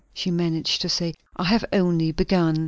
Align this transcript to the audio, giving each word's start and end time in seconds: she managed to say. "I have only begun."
she 0.15 0.31
managed 0.31 0.81
to 0.81 0.89
say. 0.89 1.13
"I 1.35 1.43
have 1.43 1.63
only 1.71 2.11
begun." 2.11 2.55